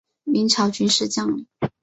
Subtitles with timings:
[0.23, 1.45] 明朝军事将领。